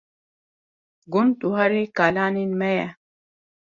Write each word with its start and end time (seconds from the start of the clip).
Gund 1.11 1.39
warê 1.51 1.81
kalanên 1.97 2.51
me 2.59 2.69
ye. 2.79 2.87